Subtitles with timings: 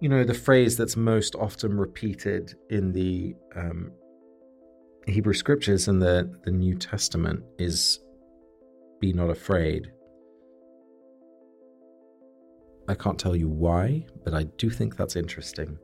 [0.00, 3.92] You know, the phrase that's most often repeated in the um,
[5.06, 8.00] Hebrew scriptures and the, the New Testament is
[9.00, 9.90] be not afraid.
[12.86, 15.78] I can't tell you why, but I do think that's interesting.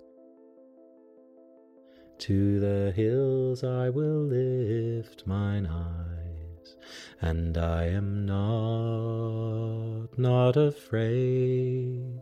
[2.19, 6.77] To the hills I will lift mine eyes,
[7.23, 12.21] and I am not, not afraid.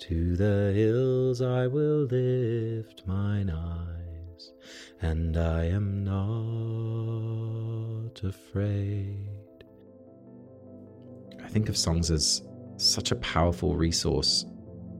[0.00, 4.52] To the hills I will lift mine eyes,
[5.02, 6.20] and I am not
[8.24, 9.28] afraid.
[11.44, 12.42] I think of songs as
[12.76, 14.46] such a powerful resource.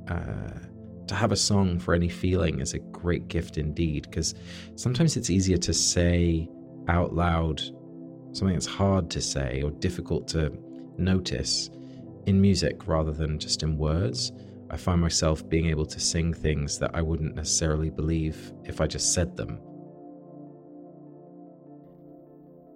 [0.07, 0.51] Uh,
[1.07, 4.35] to have a song for any feeling is a great gift indeed, because
[4.77, 6.47] sometimes it's easier to say
[6.89, 7.61] out loud
[8.33, 10.53] something that's hard to say or difficult to
[10.99, 11.71] notice
[12.27, 14.31] in music rather than just in words.
[14.71, 18.87] I find myself being able to sing things that I wouldn't necessarily believe if I
[18.87, 19.61] just said them.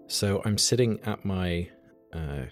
[0.08, 1.68] So I'm sitting at my
[2.12, 2.44] uh,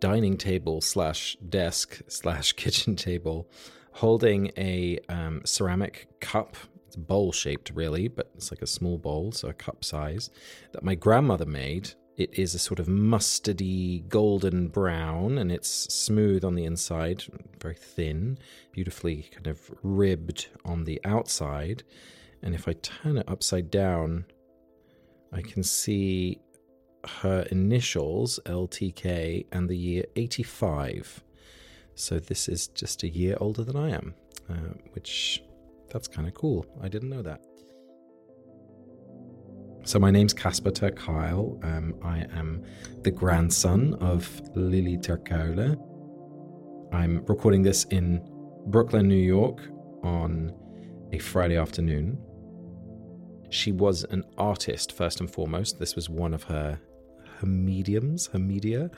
[0.00, 3.50] dining table slash desk slash kitchen table
[3.92, 6.56] holding a um, ceramic cup.
[6.86, 10.28] It's bowl shaped, really, but it's like a small bowl, so a cup size,
[10.72, 11.94] that my grandmother made.
[12.16, 17.24] It is a sort of mustardy golden brown and it's smooth on the inside,
[17.58, 18.38] very thin,
[18.70, 21.82] beautifully kind of ribbed on the outside.
[22.42, 24.26] And if I turn it upside down,
[25.32, 26.40] I can see
[27.22, 31.24] her initials, LTK, and the year 85.
[31.94, 34.14] So this is just a year older than I am,
[34.50, 35.42] uh, which
[35.90, 36.66] that's kind of cool.
[36.82, 37.40] I didn't know that.
[39.84, 41.62] So my name's Casper ter Kuile.
[41.64, 42.64] Um, I am
[43.02, 45.18] the grandson of Lily ter.
[46.92, 48.22] I'm recording this in
[48.66, 49.60] Brooklyn, New York
[50.04, 50.52] on
[51.12, 52.16] a Friday afternoon.
[53.50, 55.80] She was an artist first and foremost.
[55.80, 56.80] This was one of her
[57.38, 58.88] her mediums, her media.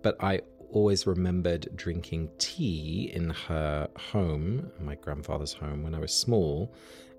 [0.00, 0.40] But I
[0.70, 6.74] always remembered drinking tea in her home, my grandfather's home, when I was small,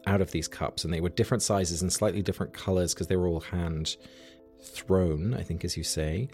[0.06, 0.84] out of these cups.
[0.84, 3.98] And they were different sizes and slightly different colors because they were all hand
[4.62, 6.30] thrown, I think, as you say.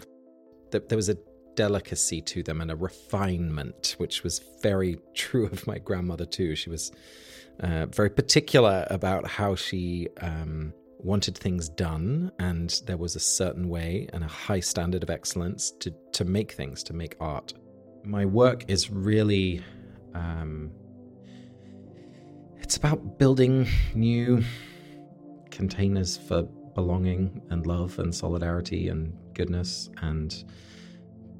[0.70, 1.18] There was a
[1.56, 6.54] delicacy to them and a refinement, which was very true of my grandmother, too.
[6.54, 6.92] She was
[7.60, 10.08] uh, very particular about how she.
[10.20, 15.10] Um, wanted things done, and there was a certain way and a high standard of
[15.10, 17.54] excellence to, to make things, to make art.
[18.04, 19.62] My work is really.
[20.14, 20.72] Um,
[22.70, 23.66] it's about building
[23.96, 24.40] new
[25.50, 26.42] containers for
[26.76, 30.44] belonging and love and solidarity and goodness and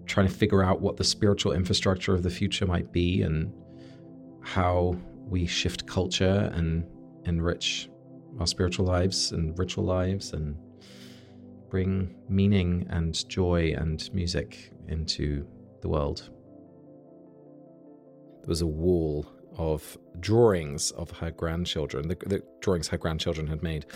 [0.06, 3.52] trying to figure out what the spiritual infrastructure of the future might be and
[4.42, 4.96] how
[5.28, 6.84] we shift culture and
[7.26, 7.88] enrich
[8.40, 10.56] our spiritual lives and ritual lives and
[11.68, 15.46] bring meaning and joy and music into
[15.80, 16.28] the world.
[18.40, 23.62] There was a wall of drawings of her grandchildren, the, the drawings her grandchildren had
[23.62, 23.86] made.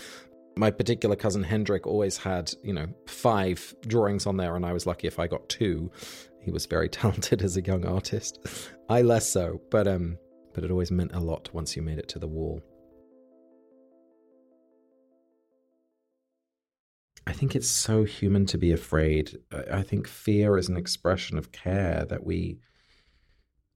[0.57, 4.85] My particular cousin Hendrik always had, you know, five drawings on there, and I was
[4.85, 5.91] lucky if I got two.
[6.41, 8.39] He was very talented as a young artist.
[8.89, 10.17] I less so, but um,
[10.53, 12.61] but it always meant a lot once you made it to the wall.
[17.27, 19.37] I think it's so human to be afraid.
[19.71, 22.59] I think fear is an expression of care that we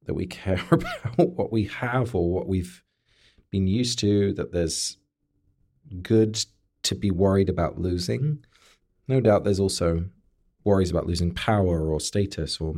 [0.09, 2.83] that we care about what we have or what we've
[3.51, 4.97] been used to, that there's
[6.01, 6.43] good
[6.81, 8.21] to be worried about losing.
[8.21, 8.33] Mm-hmm.
[9.07, 10.05] No doubt there's also
[10.63, 12.73] worries about losing power or status or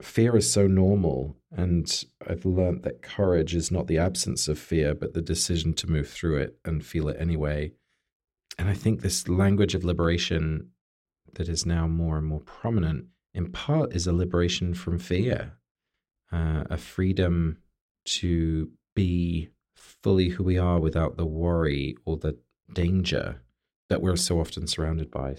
[0.00, 4.94] fear is so normal and I've learned that courage is not the absence of fear
[4.94, 7.72] but the decision to move through it and feel it anyway.
[8.58, 10.70] And I think this language of liberation
[11.34, 15.52] that is now more and more prominent, in part, is a liberation from fear,
[16.32, 17.58] uh, a freedom
[18.04, 22.36] to be fully who we are without the worry or the
[22.72, 23.42] danger
[23.88, 25.36] that we're so often surrounded by.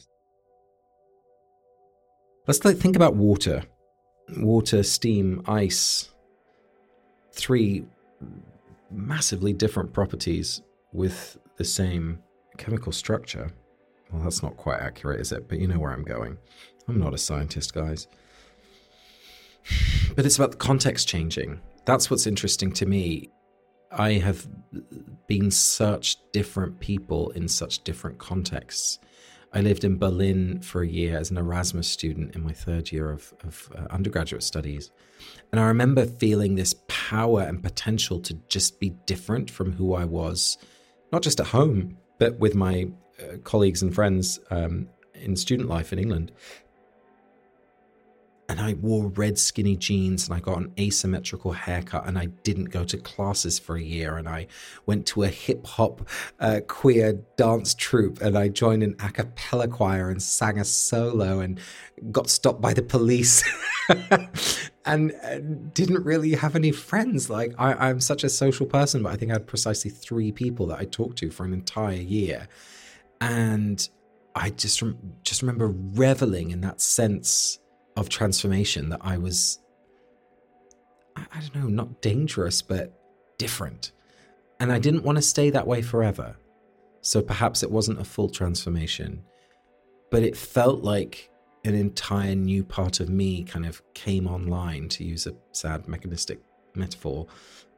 [2.46, 3.64] Let's think about water
[4.38, 6.10] water, steam, ice.
[7.32, 7.86] Three
[8.92, 12.20] massively different properties with the same
[12.58, 13.52] chemical structure.
[14.12, 15.48] Well, that's not quite accurate, is it?
[15.48, 16.38] But you know where I'm going.
[16.88, 18.08] I'm not a scientist, guys.
[20.16, 21.60] But it's about the context changing.
[21.86, 23.30] That's what's interesting to me.
[23.92, 24.48] I have
[25.28, 29.00] been such different people in such different contexts.
[29.54, 33.12] I lived in Berlin for a year as an Erasmus student in my third year
[33.12, 34.92] of, of uh, undergraduate studies.
[35.52, 40.06] And I remember feeling this power and potential to just be different from who I
[40.06, 40.58] was,
[41.12, 42.88] not just at home, but with my
[43.22, 46.32] uh, colleagues and friends um, in student life in England
[48.50, 52.66] and I wore red skinny jeans and I got an asymmetrical haircut and I didn't
[52.66, 54.48] go to classes for a year and I
[54.86, 56.08] went to a hip hop
[56.40, 61.40] uh, queer dance troupe and I joined an a cappella choir and sang a solo
[61.40, 61.60] and
[62.12, 63.44] got stopped by the police
[64.86, 65.40] and uh,
[65.74, 67.30] didn't really have any friends.
[67.30, 70.68] Like I, I'm such a social person, but I think I had precisely three people
[70.68, 72.48] that I talked to for an entire year.
[73.22, 73.88] And
[74.36, 74.84] I just,
[75.24, 77.60] just remember reveling in that sense
[77.96, 79.60] of transformation that I was,
[81.16, 82.94] I, I don't know, not dangerous, but
[83.38, 83.92] different.
[84.60, 86.36] And I didn't want to stay that way forever.
[87.02, 89.24] So perhaps it wasn't a full transformation,
[90.10, 91.30] but it felt like
[91.66, 96.40] an entire new part of me kind of came online, to use a sad mechanistic
[96.76, 97.28] metaphor.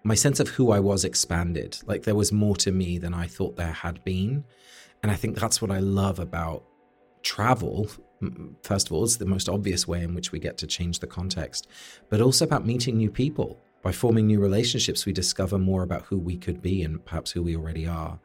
[0.04, 1.78] My sense of who I was expanded.
[1.86, 4.44] Like there was more to me than I thought there had been.
[5.02, 6.64] And I think that's what I love about
[7.24, 7.88] travel
[8.64, 11.08] first of all, it's the most obvious way in which we get to change the
[11.08, 11.68] context,
[12.10, 13.60] but also about meeting new people.
[13.82, 17.44] By forming new relationships, we discover more about who we could be and perhaps who
[17.44, 18.20] we already are.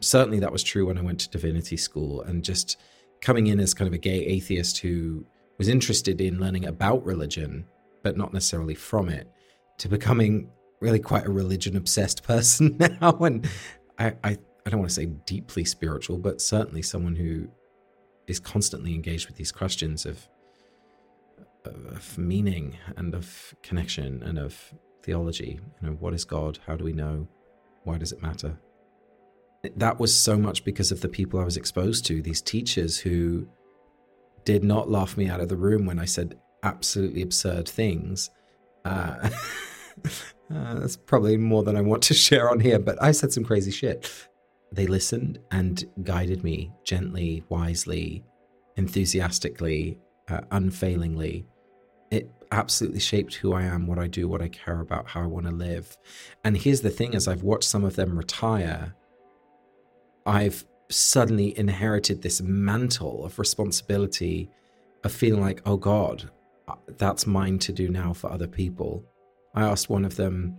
[0.00, 2.78] Certainly, that was true when I went to divinity school and just
[3.20, 5.26] coming in as kind of a gay atheist who
[5.58, 7.66] was interested in learning about religion,
[8.02, 9.30] but not necessarily from it,
[9.78, 10.48] to becoming
[10.80, 13.18] really quite a religion obsessed person now.
[13.18, 13.46] And
[13.98, 17.48] I, I, I don't want to say deeply spiritual, but certainly someone who
[18.30, 20.28] is constantly engaged with these questions of
[21.64, 24.72] of meaning and of connection and of
[25.02, 25.60] theology.
[25.82, 26.58] You know, what is God?
[26.66, 27.28] How do we know?
[27.84, 28.58] Why does it matter?
[29.76, 33.46] That was so much because of the people I was exposed to, these teachers who
[34.44, 38.30] did not laugh me out of the room when I said absolutely absurd things.
[38.84, 39.28] Uh,
[40.06, 43.44] uh, that's probably more than I want to share on here, but I said some
[43.44, 44.10] crazy shit.
[44.72, 48.24] They listened and guided me gently, wisely,
[48.76, 51.46] enthusiastically, uh, unfailingly.
[52.10, 55.26] It absolutely shaped who I am, what I do, what I care about, how I
[55.26, 55.96] want to live.
[56.44, 58.94] And here's the thing as I've watched some of them retire,
[60.26, 64.50] I've suddenly inherited this mantle of responsibility
[65.04, 66.30] of feeling like, oh God,
[66.68, 69.04] uh, that's mine to do now for other people.
[69.54, 70.56] I asked one of them,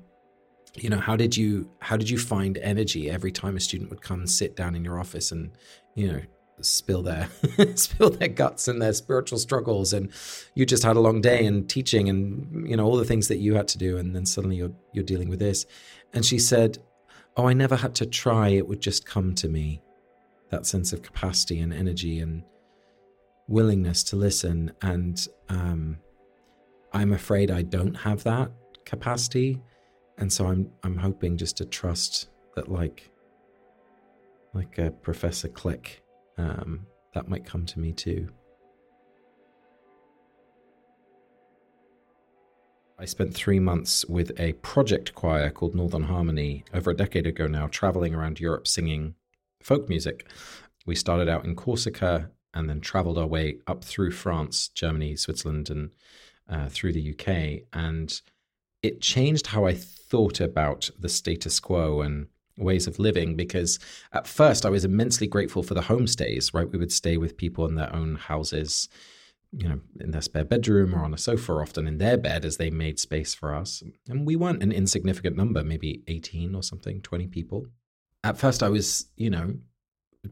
[0.75, 4.01] you know how did you how did you find energy every time a student would
[4.01, 5.51] come sit down in your office and
[5.95, 6.21] you know
[6.61, 7.27] spill their
[7.75, 9.91] spill their guts and their spiritual struggles?
[9.91, 10.09] And
[10.55, 13.37] you just had a long day and teaching and you know all the things that
[13.37, 15.65] you had to do and then suddenly you're you're dealing with this.
[16.13, 16.77] And she said
[17.37, 18.49] oh i never had to try.
[18.49, 19.81] It would just come to me
[20.49, 22.43] that sense of capacity and energy and
[23.47, 24.71] willingness to listen.
[24.81, 25.97] And um,
[26.93, 28.51] i'm afraid i don't have that
[28.85, 29.61] capacity
[30.21, 33.11] and so I'm I'm hoping just to trust that like
[34.53, 36.03] like a Professor Click,
[36.37, 38.29] um, that might come to me too.
[42.99, 47.47] I spent three months with a project choir called Northern Harmony over a decade ago
[47.47, 49.15] now, traveling around Europe singing
[49.63, 50.27] folk music.
[50.85, 55.71] We started out in Corsica and then traveled our way up through France, Germany, Switzerland,
[55.71, 55.89] and
[56.47, 57.63] uh, through the UK.
[57.73, 58.21] And
[58.83, 62.27] it changed how I thought about the status quo and
[62.57, 63.79] ways of living because
[64.13, 66.69] at first I was immensely grateful for the homestays, right?
[66.69, 68.89] We would stay with people in their own houses,
[69.51, 72.57] you know, in their spare bedroom or on a sofa, often in their bed as
[72.57, 73.83] they made space for us.
[74.07, 77.67] And we weren't an insignificant number, maybe 18 or something, 20 people.
[78.23, 79.55] At first I was, you know,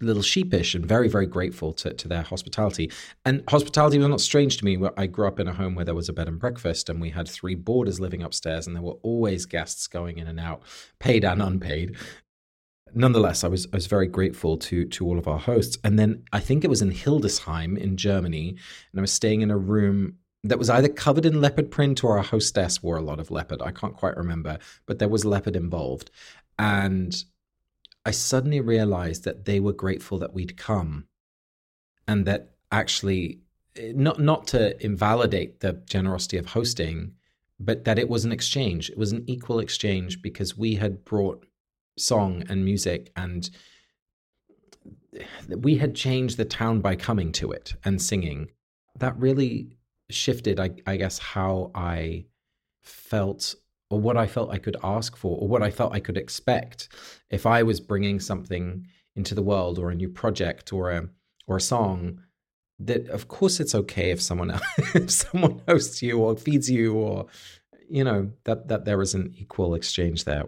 [0.01, 2.91] little sheepish and very, very grateful to, to their hospitality.
[3.25, 4.77] And hospitality was not strange to me.
[4.98, 7.10] I grew up in a home where there was a bed and breakfast, and we
[7.10, 10.62] had three boarders living upstairs, and there were always guests going in and out,
[11.00, 11.96] paid and unpaid.
[12.93, 15.77] Nonetheless, I was I was very grateful to to all of our hosts.
[15.84, 18.50] And then I think it was in Hildesheim in Germany,
[18.91, 22.17] and I was staying in a room that was either covered in leopard print or
[22.17, 23.62] our hostess wore a lot of leopard.
[23.62, 26.12] I can't quite remember, but there was leopard involved.
[26.58, 27.24] And
[28.06, 31.08] I suddenly realized that they were grateful that we'd come
[32.08, 33.39] and that actually
[33.75, 37.13] eh, not not to invalidate the generosity of hosting
[37.60, 38.89] but that it was an exchange.
[38.89, 41.46] It was an equal exchange because we had brought
[41.98, 43.50] song and music and
[45.50, 48.51] we had changed the town by coming to it and singing.
[48.98, 49.77] That really
[50.10, 52.25] shifted I, I guess how i
[52.82, 53.56] felt
[53.89, 56.89] or what I felt I could ask for or what I felt I could expect
[57.29, 61.10] if I was bringing something into the world or a new project or a
[61.48, 62.22] or a song,
[62.79, 64.63] that of course it's okay if someone else,
[64.96, 67.25] if someone hosts you or feeds you or
[67.89, 70.43] you know that that there is an equal exchange there.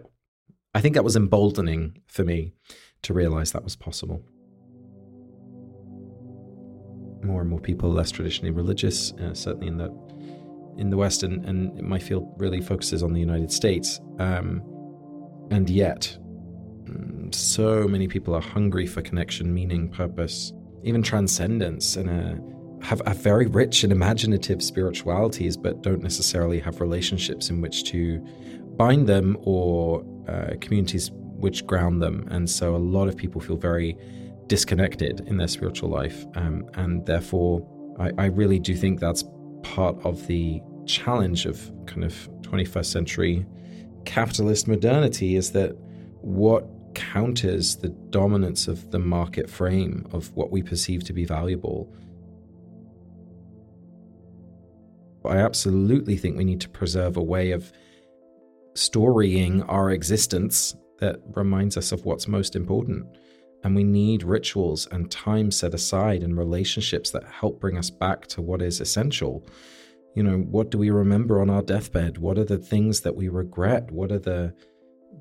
[0.74, 2.54] I think that was emboldening for me
[3.02, 4.22] to realize that was possible.
[7.22, 9.90] More and more people less traditionally religious, uh, certainly in the
[10.78, 14.00] in the West, and, and my field really focuses on the United States.
[14.18, 14.62] Um,
[15.50, 16.16] and yet,
[16.84, 20.52] mm, so many people are hungry for connection, meaning, purpose,
[20.82, 26.80] even transcendence, and a, have, have very rich and imaginative spiritualities, but don't necessarily have
[26.80, 28.18] relationships in which to
[28.76, 32.26] bind them or uh, communities which ground them.
[32.30, 33.96] And so a lot of people feel very
[34.46, 36.24] disconnected in their spiritual life.
[36.34, 37.66] Um, and therefore,
[37.98, 39.24] I, I really do think that's
[39.62, 43.46] part of the challenge of kind of 21st century
[44.04, 45.76] capitalist modernity is that
[46.20, 51.92] what counters the dominance of the market frame of what we perceive to be valuable.
[55.24, 57.72] I absolutely think we need to preserve a way of
[58.74, 63.06] storying our existence that reminds us of what's most important.
[63.64, 68.26] And we need rituals and time set aside and relationships that help bring us back
[68.28, 69.46] to what is essential.
[70.16, 72.18] You know, what do we remember on our deathbed?
[72.18, 73.90] What are the things that we regret?
[73.90, 74.54] What are the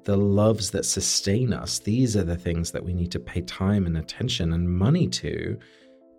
[0.04, 1.80] the loves that sustain us?
[1.80, 5.60] These are the things that we need to pay time and attention and money to,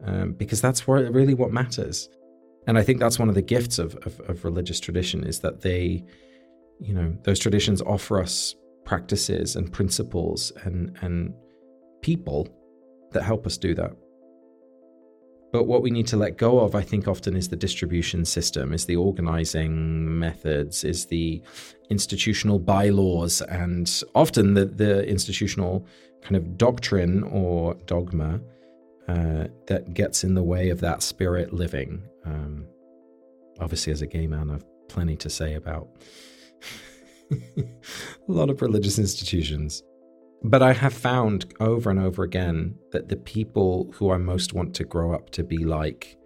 [0.05, 2.09] um, because that's where really what matters.
[2.67, 5.63] And I think that's one of the gifts of, of, of religious tradition is that
[5.63, 6.05] they,
[6.81, 11.35] you know, those traditions offer us practices and principles and and
[12.03, 12.49] people
[13.13, 13.93] that help us do that.
[15.53, 18.73] But what we need to let go of, I think, often is the distribution system,
[18.73, 21.43] is the organizing methods, is the
[21.91, 25.87] institutional bylaws, and often the, the institutional
[26.23, 28.41] kind of doctrine or dogma
[29.09, 32.03] uh, that gets in the way of that spirit living.
[32.25, 32.67] Um,
[33.61, 35.89] obviously, as a gay man, I've plenty to say about
[37.31, 37.65] a
[38.29, 39.83] lot of religious institutions.
[40.45, 44.75] But I have found over and over again that the people who I most want
[44.75, 46.17] to grow up to be like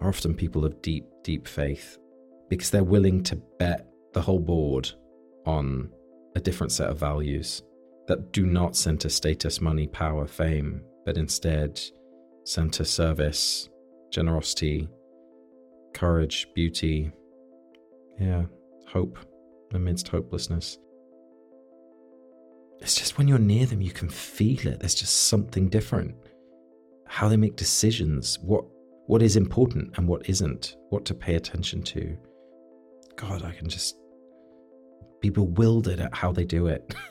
[0.00, 1.96] are often people of deep, deep faith
[2.50, 4.90] because they're willing to bet the whole board
[5.46, 5.90] on
[6.36, 7.62] a different set of values
[8.08, 11.80] that do not center status, money, power, fame, but instead
[12.44, 13.70] center service,
[14.10, 14.88] generosity,
[15.94, 17.10] courage, beauty,
[18.20, 18.44] yeah,
[18.86, 19.18] hope
[19.72, 20.78] amidst hopelessness
[22.82, 24.80] it's just when you're near them, you can feel it.
[24.80, 26.16] There's just something different.
[27.06, 28.64] How they make decisions, what
[29.06, 32.16] what is important and what isn't, what to pay attention to.
[33.16, 33.96] God, I can just
[35.20, 36.94] be bewildered at how they do it.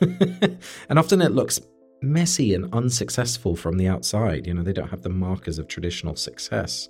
[0.88, 1.60] and often it looks
[2.02, 4.46] messy and unsuccessful from the outside.
[4.46, 6.88] You know, they don't have the markers of traditional success.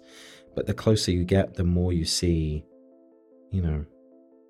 [0.55, 2.65] But the closer you get, the more you see,
[3.51, 3.85] you know,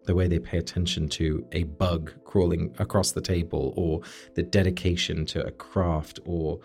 [0.05, 4.01] the way they pay attention to a bug crawling across the table or
[4.35, 6.61] the dedication to a craft or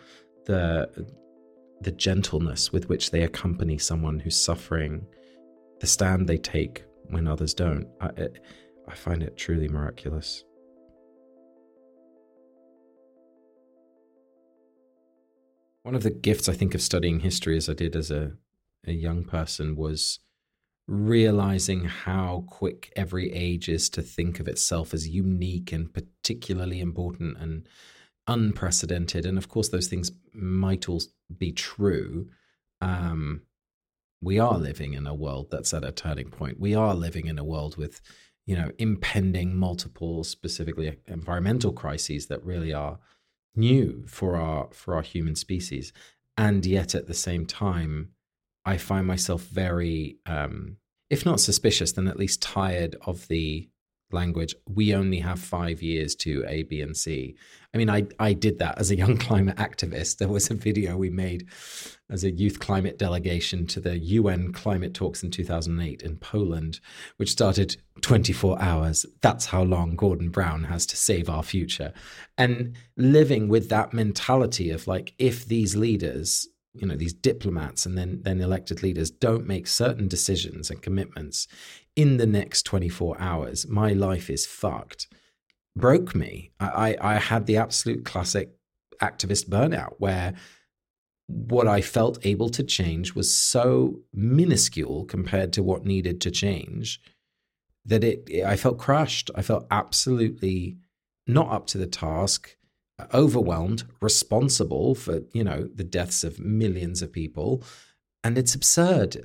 [0.45, 1.07] the
[1.81, 5.05] the gentleness with which they accompany someone who's suffering
[5.79, 7.87] the stand they take when others don't.
[8.01, 8.39] I, it,
[8.87, 10.43] I find it truly miraculous.
[15.83, 18.33] One of the gifts i think of studying history as i did as a,
[18.85, 20.19] a young person was
[20.87, 27.37] realizing how quick every age is to think of itself as unique and particularly important
[27.37, 27.67] and
[28.27, 29.25] unprecedented.
[29.25, 31.01] And of course, those things might all
[31.37, 32.29] be true.
[32.79, 33.41] Um,
[34.21, 36.59] we are living in a world that's at a turning point.
[36.59, 38.01] We are living in a world with,
[38.45, 42.99] you know, impending multiple, specifically environmental crises that really are
[43.55, 45.91] new for our for our human species.
[46.37, 48.11] And yet, at the same time,
[48.67, 50.75] I find myself very, um,
[51.09, 53.69] if not suspicious, then at least tired of the
[54.11, 54.55] language.
[54.67, 57.35] We only have five years to A, B, and C.
[57.73, 60.17] I mean, I, I did that as a young climate activist.
[60.17, 61.47] There was a video we made
[62.09, 66.81] as a youth climate delegation to the UN climate talks in 2008 in Poland,
[67.15, 69.05] which started 24 hours.
[69.21, 71.93] That's how long Gordon Brown has to save our future.
[72.37, 77.97] And living with that mentality of like, if these leaders you know these diplomats and
[77.97, 81.47] then then elected leaders don't make certain decisions and commitments
[81.95, 83.67] in the next 24 hours.
[83.67, 85.07] My life is fucked.
[85.75, 86.51] Broke me.
[86.59, 88.51] I i, I had the absolute classic
[89.01, 90.33] activist burnout where
[91.27, 96.99] what i felt able to change was so minuscule compared to what needed to change
[97.85, 99.31] that it i felt crushed.
[99.35, 100.77] I felt absolutely
[101.25, 102.56] not up to the task
[103.13, 107.63] overwhelmed, responsible for, you know, the deaths of millions of people.
[108.23, 109.17] And it's absurd.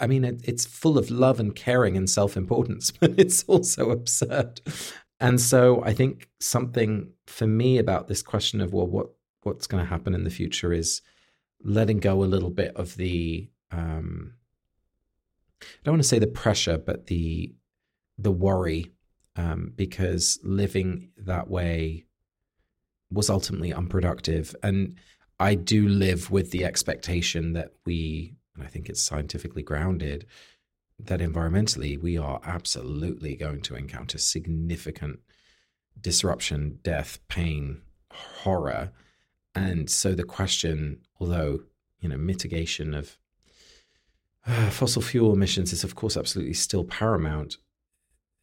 [0.00, 3.90] I mean, it, it's full of love and caring and self importance, but it's also
[3.90, 4.60] absurd.
[5.20, 9.10] And so I think something for me about this question of, well, what,
[9.42, 11.02] what's going to happen in the future is
[11.62, 14.34] letting go a little bit of the, um,
[15.62, 17.54] I don't want to say the pressure, but the,
[18.18, 18.90] the worry,
[19.36, 22.06] um, because living that way
[23.12, 24.54] was ultimately unproductive.
[24.62, 24.96] And
[25.38, 30.26] I do live with the expectation that we, and I think it's scientifically grounded,
[30.98, 35.20] that environmentally we are absolutely going to encounter significant
[36.00, 38.92] disruption, death, pain, horror.
[39.54, 41.60] And so the question, although,
[42.00, 43.18] you know, mitigation of
[44.46, 47.58] uh, fossil fuel emissions is, of course, absolutely still paramount,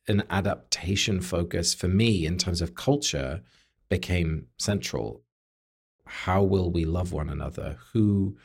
[0.07, 3.41] an adaptation focus for me in terms of culture
[3.89, 5.23] became central.
[6.05, 7.77] How will we love one another?
[7.93, 8.37] Who,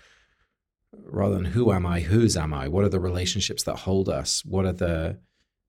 [0.92, 2.68] rather than who am I, whose am I?
[2.68, 4.44] What are the relationships that hold us?
[4.44, 5.18] What are the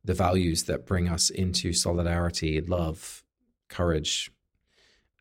[0.04, 3.24] the values that bring us into solidarity, love,
[3.70, 4.32] courage?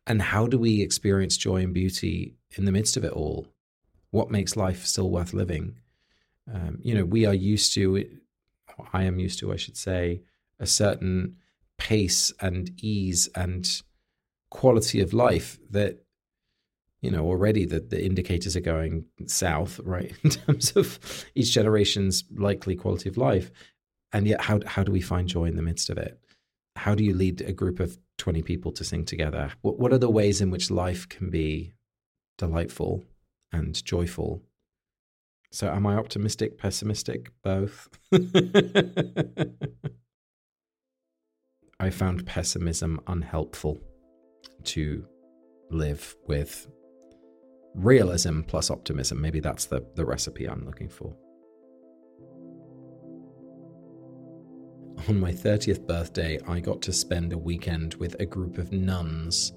[0.05, 3.47] And how do we experience joy and beauty in the midst of it all?
[4.11, 5.77] What makes life still worth living?
[6.53, 8.05] Um, you know, we are used to,
[8.93, 10.21] I am used to, I should say,
[10.59, 11.37] a certain
[11.79, 13.67] pace and ease and
[14.55, 15.99] quality of life that
[17.01, 20.97] you know already the, the indicators are going south right in terms of
[21.35, 23.51] each generation's likely quality of life.
[24.13, 26.17] And yet how how do we find joy in the midst of it?
[26.77, 29.51] How do you lead a group of 20 people to sing together?
[29.61, 31.73] What what are the ways in which life can be
[32.37, 33.03] delightful
[33.51, 34.41] and joyful?
[35.51, 37.31] So am i optimistic pessimistic?
[37.43, 37.89] Both.
[41.77, 43.81] I found pessimism unhelpful
[44.65, 45.05] to
[45.71, 46.67] live with
[47.75, 49.21] realism plus optimism.
[49.21, 51.15] Maybe that's the, the recipe I'm looking for.
[55.09, 59.53] On my 30th birthday, I got to spend a weekend with a group of nuns.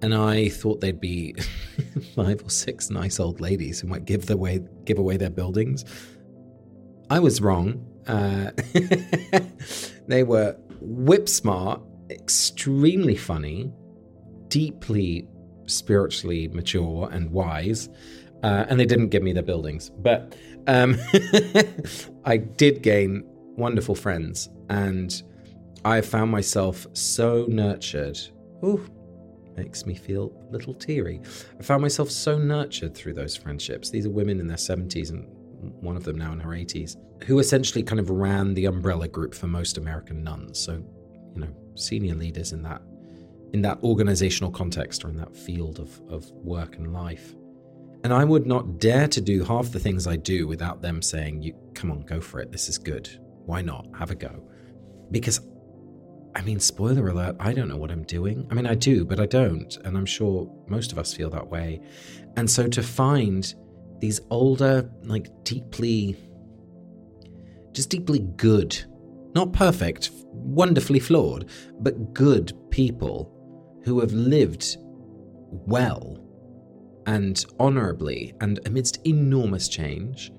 [0.00, 1.34] And I thought they'd be
[2.14, 5.84] five or six nice old ladies who might give, the way, give away their buildings.
[7.10, 7.84] I was wrong.
[8.06, 8.50] Uh,
[10.06, 13.72] they were whip smart, extremely funny,
[14.48, 15.26] deeply
[15.66, 17.88] spiritually mature and wise.
[18.42, 20.36] Uh, and they didn't give me their buildings, but
[20.68, 20.96] um,
[22.24, 23.24] I did gain
[23.56, 25.20] wonderful friends, and
[25.84, 28.16] I found myself so nurtured.
[28.64, 28.88] Ooh,
[29.56, 31.20] makes me feel a little teary.
[31.58, 33.90] I found myself so nurtured through those friendships.
[33.90, 35.26] These are women in their 70s and
[35.82, 39.34] one of them now in her 80s, who essentially kind of ran the umbrella group
[39.34, 40.60] for most American nuns.
[40.60, 40.74] So,
[41.34, 42.82] you know, senior leaders in that
[43.52, 47.34] in that organizational context or in that field of, of work and life.
[48.04, 51.42] And I would not dare to do half the things I do without them saying,
[51.42, 52.52] "You come on, go for it.
[52.52, 53.08] This is good.
[53.46, 53.88] Why not?
[53.98, 54.42] Have a go."
[55.10, 55.40] Because
[56.36, 58.46] I mean, spoiler alert, I don't know what I'm doing.
[58.50, 61.48] I mean, I do, but I don't, and I'm sure most of us feel that
[61.48, 61.80] way.
[62.36, 63.52] And so to find
[63.98, 66.16] these older, like deeply
[67.78, 68.76] just deeply good,
[69.34, 71.48] not perfect, wonderfully flawed,
[71.80, 73.32] but good people
[73.88, 74.76] who have lived
[75.50, 76.22] well
[77.06, 80.30] and honorably and amidst enormous change,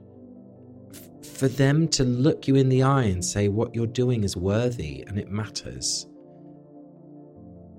[0.93, 4.37] f- for them to look you in the eye and say what you're doing is
[4.37, 6.07] worthy and it matters,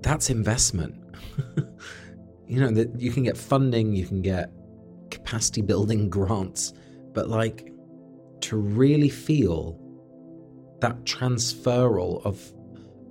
[0.01, 0.95] that's investment.
[2.47, 4.51] you know, that you can get funding, you can get
[5.09, 6.73] capacity building grants,
[7.13, 7.71] but like
[8.41, 9.79] to really feel
[10.81, 12.51] that transferal of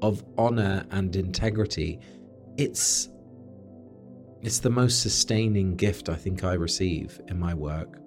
[0.03, 2.01] of honor and integrity
[2.57, 3.09] it's
[4.43, 7.99] it's the most sustaining gift I think I receive in my work.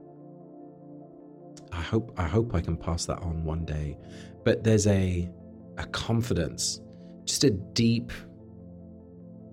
[1.71, 3.97] I hope I hope I can pass that on one day.
[4.43, 5.29] But there's a
[5.77, 6.81] a confidence,
[7.25, 8.11] just a deep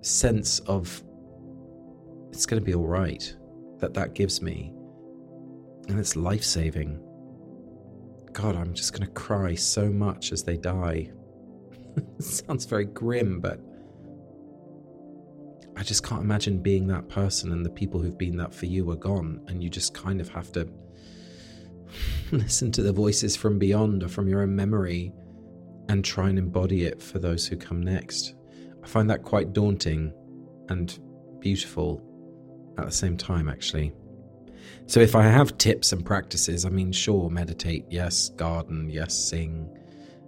[0.03, 1.03] sense of
[2.31, 3.35] it's going to be all right
[3.79, 4.73] that that gives me.
[5.89, 7.03] And it's life-saving.
[8.33, 11.11] God, I'm just going to cry so much as they die.
[12.21, 13.61] sounds very grim, but
[15.81, 18.91] I just can't imagine being that person and the people who've been that for you
[18.91, 19.41] are gone.
[19.49, 20.69] And you just kind of have to
[22.33, 25.11] listen to the voices from beyond or from your own memory
[25.89, 28.35] and try and embody it for those who come next.
[28.85, 30.13] I find that quite daunting
[30.69, 30.99] and
[31.39, 32.03] beautiful
[32.77, 33.95] at the same time, actually.
[34.87, 39.75] So, if I have tips and practices, I mean, sure, meditate, yes, garden, yes, sing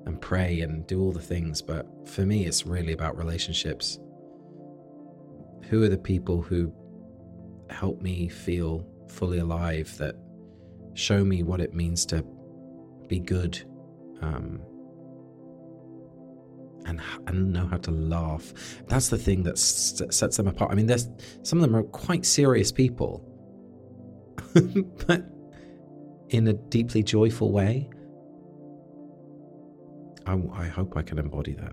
[0.07, 3.99] and pray and do all the things, but for me, it's really about relationships
[5.69, 6.73] who are the people who
[7.71, 10.17] help me feel fully alive, that
[10.95, 12.25] show me what it means to
[13.09, 13.63] be good
[14.21, 14.61] um,
[16.87, 18.53] and, and know how to laugh.
[18.89, 20.71] That's the thing that sets them apart.
[20.71, 21.09] I mean, there's
[21.43, 23.25] some of them are quite serious people,
[25.07, 25.25] but
[26.29, 27.89] in a deeply joyful way.
[30.27, 31.73] I, I hope I can embody that.